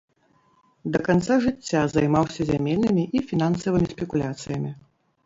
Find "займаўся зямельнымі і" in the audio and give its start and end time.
1.95-3.21